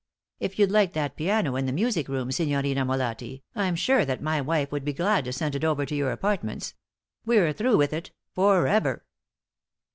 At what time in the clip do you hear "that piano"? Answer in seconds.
0.93-1.55